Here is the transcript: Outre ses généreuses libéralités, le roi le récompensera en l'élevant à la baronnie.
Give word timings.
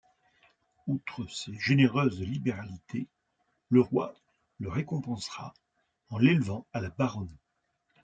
Outre 0.87 1.27
ses 1.29 1.53
généreuses 1.59 2.21
libéralités, 2.23 3.05
le 3.69 3.81
roi 3.81 4.15
le 4.57 4.67
récompensera 4.67 5.53
en 6.09 6.17
l'élevant 6.17 6.65
à 6.73 6.81
la 6.81 6.89
baronnie. 6.89 7.37